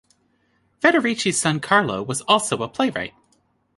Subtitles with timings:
[0.81, 3.13] Federici's son Carlo was also a playwright.